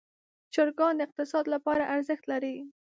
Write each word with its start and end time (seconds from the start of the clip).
چرګان 0.53 0.93
د 0.97 1.01
اقتصاد 1.07 1.45
لپاره 1.53 1.89
ارزښت 1.95 2.25
لري. 2.31 2.55